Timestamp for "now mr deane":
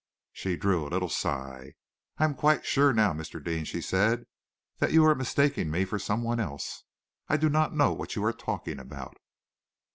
2.91-3.65